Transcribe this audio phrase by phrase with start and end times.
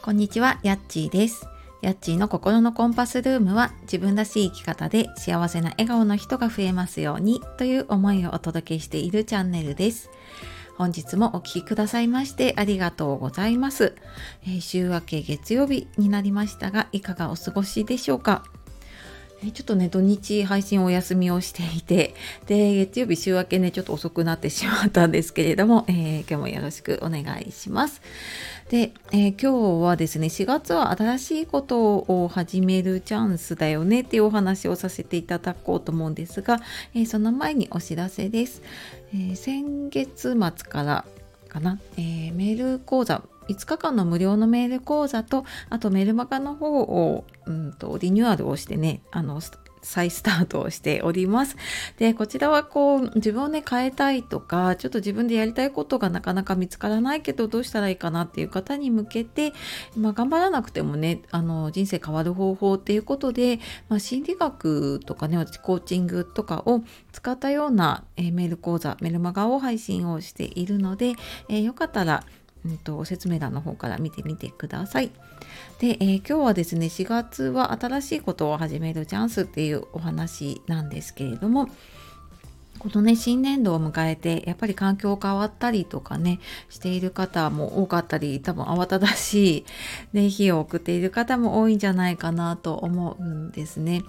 [0.00, 1.46] こんにちは、やっちーです。
[1.82, 10.08] やっちーの心のコンパスルームは自分らしい生き方で幸せな笑顔の人が増えますようにという思いをお届けしているチャンネルです。
[10.76, 13.96] 本日もお聴きくださいましてありがとうございます、
[14.44, 18.44] えー週明け月曜日になりましたがいかがお過ごしでしょうか？
[19.40, 28.00] ちょっとね土日配信お休みをしていてで月曜日週明けねちょっと遅くなってしまったんですけれども、えー今日もよろしくお願いします
[28.68, 36.60] で、えー今日はですね4月は新しいことを始めるチャンスだよねっていうお話をさせていただこうと思うんですが、
[36.94, 38.62] えーその前にお知らせです、
[39.14, 41.04] えー先月末から
[41.48, 49.40] かな、えメール講座5日間の無料のメール講座とあとメルマガの方を、うん、とリニューアルをしてねあの
[49.82, 51.56] 再スタートをしております。
[51.98, 59.52] でこちらはこう自分をね変えたいとかちょっと自分でやりたいことがなかなか見つからないけどどうしたらいいかなっていう方に向けて、
[59.96, 71.14] まあ、頑張らなくてもねあの人生変わる方法っていうことで、まあ、心理学とかねコーチングとかを使ったような、えメール講座メルマガを配信をしているので、
[71.48, 72.24] えーよかったら
[72.64, 75.10] うんと説明欄の方から見てみてください。
[75.78, 81.68] で、えー今日はですね4月は新しいことを始めるチャンスっていうお話なんですけれども
[82.78, 89.64] このね新年度を迎えてやっぱり環境変わったりとかねしている方も多かったり多分慌ただし
[90.12, 94.02] い、ね、日を送っている方も多いんじゃないかなと思うんですね。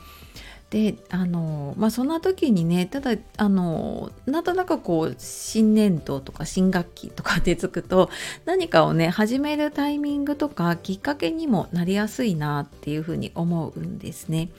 [0.69, 8.11] であのまあそんな時にねただあのなんとなくこう新年度とか新学期とかってつくと
[8.45, 14.49] 何かをね始めるタイミングとかきっかけにもなりやすいなっていうふうに思うんですね。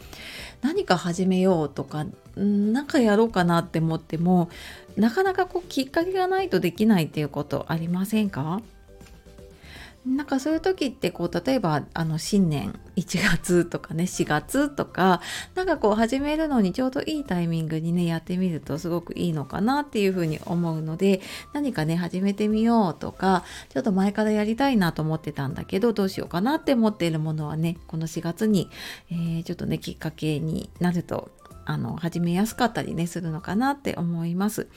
[0.62, 2.04] 何か始めようとか
[2.38, 4.50] んなんかやろうかなって思っても
[4.96, 8.60] なかなかこうきっかけがないとできないっていうことありませんか？
[10.06, 15.20] なんかそういう時ってこう例えばあの新年1月とかね4月とか
[15.54, 21.20] なんかこう始めるのにちょうどいいタイミングにねやってみるとすごくいいのかなっていうふうに思うので
[21.52, 28.70] 何かね始めてみようとかちょっと前からやりたいなと思ってたんだけどどうしようかなって思っているものはねこの4月に、
[29.10, 31.30] えーちょっとねきっかけになると
[31.64, 34.68] あの始めやすかったりねするのかなって思います。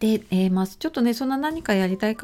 [0.00, 2.16] で、えーまあ、ちょっとねそんな何かやりたい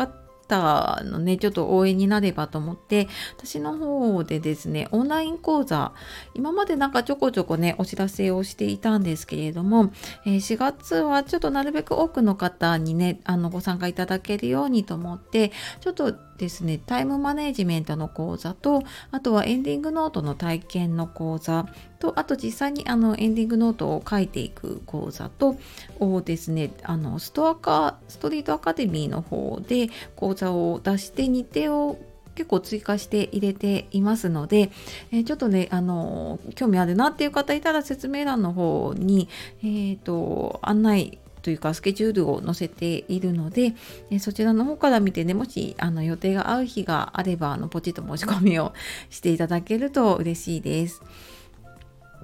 [0.46, 5.92] ターのねちょっと応援になればと思って私の方でですねオンライン講座
[6.34, 9.92] 今までなんかちょこちょこねお知らせをしていたんですけれども、
[10.24, 16.78] えー4月はちょっとなるべく多くの方にねあのご参加いただけるようにと思ってちょっとですね。
[16.84, 21.66] タイムマネジメントの講座とあとはエンディングノートの体験の講座
[21.98, 25.56] とあと実際にあのエンディングノートを書いていく講座と
[26.00, 31.98] をですねあのストアカストリートアカデミーの方で講座を出して日程を
[32.34, 34.72] 結構追加して入れていますので、
[35.12, 39.28] えーちょっとねあの興味あるなっていう方いたら説明欄の方に、
[39.62, 43.74] えー、と案内というかスケジュールを載せているので、
[44.10, 48.72] えそちらの方から見てねもしあの予定が合う日があればあのポチッと申し込みを
[49.10, 51.02] していただけると嬉しいです。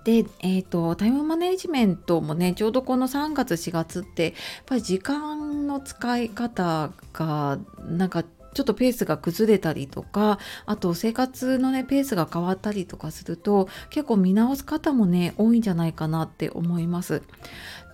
[0.05, 4.33] で、えー、とタイムマネジメントもねちょうどこの3月4月ってやっ
[4.65, 8.25] ぱり時間の使い方がなんか
[8.55, 17.23] ちょっとペースが崩れたりとかあと生活のねペースが変わったりとかすると結構見直す方もね多いんじゃないかなって思います。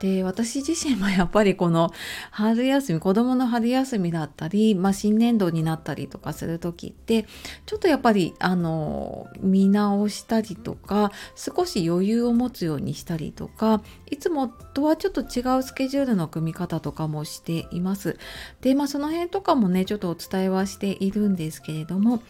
[0.01, 1.91] で私自身もやっぱりこの
[2.31, 7.27] 春休み子どもの春休みだったり、まあ、新年度になったりとかする時って
[7.65, 18.19] ちょっとやっぱりあの見直したりとか少し余裕を持つようにしたりとかいつもとはちょっと違うスケジュールの組み方とかもしています。
[18.61, 22.23] でまあその辺とかもねちょっとお伝えはしているんですけれども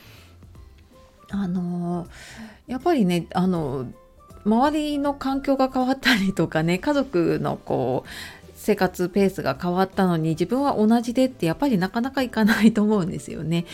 [1.31, 2.07] あの
[2.67, 3.87] やっぱりねあの
[4.45, 8.09] 周りの環境が変わったりとかね家族のこう
[8.55, 13.65] 生活ペースが変わったのに自分は同じでってやっぱりなかなかいかないと思うんですよね。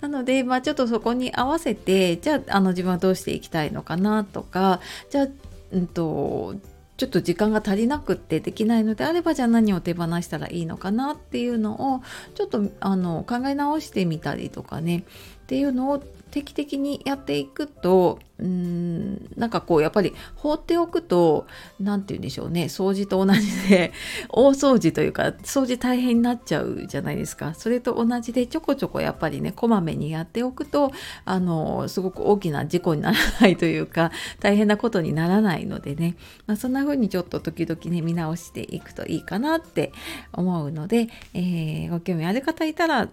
[0.00, 4.80] なので、まあ、ちょっとそこに合わせてじゃああの自分はどうしていきたいのかなとか
[5.10, 5.28] じゃあ、
[5.72, 6.56] うんと
[7.00, 12.02] ちょっと時間が足りなくってできないのであればじゃあ何を手放したらいいのかなっていうのを
[12.34, 15.04] ちょっとあの考え直してみたりとかね。
[15.50, 15.98] っていうのを
[16.30, 21.44] 定期的にやっていくとうんなんかこうやっぱり放っておくと
[21.80, 23.90] 何て言うんでしょうね掃除と同じで
[24.30, 27.54] 大掃除というか掃除大変になっちゃうじゃないですか。
[27.54, 30.92] それと同じでちょこちょこやっぱりねこまめにやっておくと
[31.24, 36.14] あのすごく大きな事故にならないというか大変なことにならないのでね、
[36.46, 39.92] まあ、そんな風にちょっと時々ね見直していくといいかなって
[40.32, 43.08] 思うので、えーご興味ある方いたら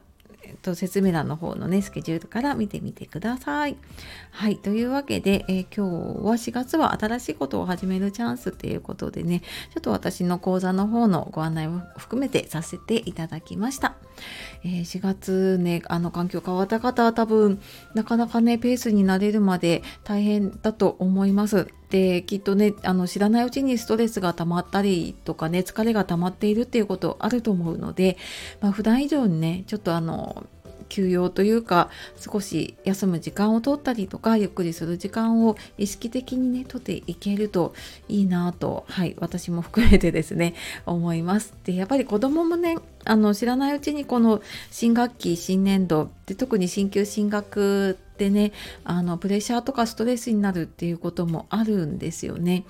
[0.47, 3.75] えー、と説明欄の方のねスケジュールから見てみてください。
[4.31, 9.41] はいというわけで、えー、今日は4月は新しいことを始めるチャンスっていうことでね
[9.73, 13.95] ちょっと私の講座の方のご案内を含めてさせていただきました。
[14.63, 17.59] えー、4月ねあの環境変わった方は多分
[17.93, 21.67] なかなかねペースに慣れるまで大変だと思います。
[21.89, 28.17] できっとねあの知らないうちにストレスが溜まったりとかね疲れが溜まっているっていうことあると思うので、
[28.59, 30.45] まあ、普段以上にねちょっとあの
[30.89, 37.73] 休養というか少し休む時間を取ったりとかゆっくりする時間を意識的にね取っていけると
[38.07, 40.53] いいなとはい私も含めてですね
[40.85, 41.53] 思います。
[41.63, 42.77] でやっぱり子供もね
[43.07, 48.51] あの知らないうちにこの新学期新年度で特に進級進学ってね
[48.83, 52.65] あのプレッシャーとかストレスになるっていうこともあるんですよね。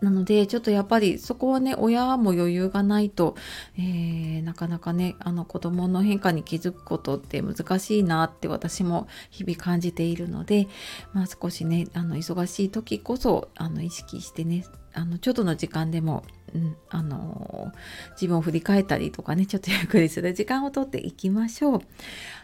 [0.00, 3.34] なのでちょっとやっぱりそこはね親も余裕がないと、
[3.76, 10.68] えー、なかなかねあの子供の変化に気づくことって難しいなって私も日々感じているので、
[11.12, 14.64] まあ、少しねあの忙しい時こそあの意識してね
[14.98, 16.24] あのちょっとの時間でも、
[16.54, 17.72] うん、あの
[18.12, 21.82] 自分を振り返ったりとかねちょっとゆっくりする時間をとっていきましょう。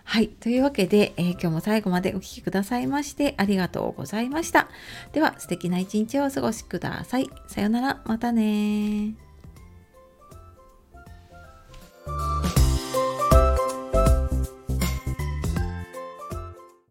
[0.05, 4.69] はいというわけで、えー、今日も最後までお聴きくださいましてありがとうございました。
[5.12, 7.29] では素敵な一日をお過ごしください。
[7.49, 9.24] さようならまたね